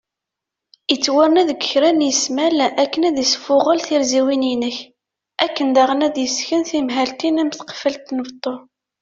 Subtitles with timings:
[0.93, 4.77] Ittwarna deg kra n ismal akken ad isfuγel tirziwin inek,
[5.45, 8.53] akken daγen ad d-yesken timahaltin am tqefalt n beṭṭu